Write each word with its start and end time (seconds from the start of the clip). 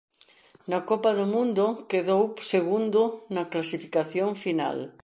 Na 0.71 0.79
Copa 0.89 1.11
do 1.19 1.25
Mundo 1.33 1.65
quedou 1.91 2.23
segundo 2.51 3.01
na 3.35 3.43
clasificación 3.51 4.29
final. 4.43 4.77